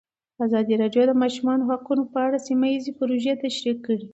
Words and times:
ازادي 0.45 0.73
راډیو 0.81 1.03
د 1.07 1.09
د 1.15 1.19
ماشومانو 1.23 1.67
حقونه 1.71 2.03
په 2.13 2.19
اړه 2.25 2.37
سیمه 2.47 2.67
ییزې 2.73 2.91
پروژې 2.99 3.33
تشریح 3.43 3.75
کړې. 3.85 4.05